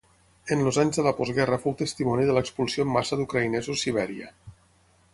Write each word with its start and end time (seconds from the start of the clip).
En 0.53 0.63
els 0.69 0.79
anys 0.83 0.97
de 0.99 1.05
la 1.07 1.13
postguerra 1.17 1.59
fou 1.67 1.77
testimoni 1.83 2.27
de 2.31 2.39
l'expulsió 2.39 2.89
en 2.89 2.93
massa 2.99 3.23
d'ucraïnesos 3.23 3.85
Sibèria. 3.87 4.37